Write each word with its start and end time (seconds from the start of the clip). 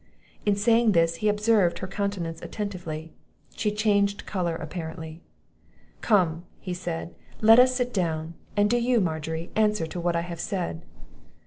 In 0.47 0.55
saying 0.55 0.93
this, 0.93 1.17
he 1.17 1.29
observed 1.29 1.77
her 1.77 1.87
countenance 1.87 2.41
attentively; 2.41 3.13
she 3.55 3.69
changed 3.71 4.25
colour 4.25 4.55
apparently. 4.55 5.21
"Come," 6.01 6.43
said 6.73 7.09
he, 7.09 7.45
"let 7.45 7.59
us 7.59 7.75
sit 7.75 7.93
down; 7.93 8.33
and 8.57 8.67
do 8.67 8.77
you, 8.77 8.99
Margery, 8.99 9.51
answer 9.55 9.85
to 9.85 9.99
what 9.99 10.15
I 10.15 10.21
have 10.21 10.39
said." 10.39 10.81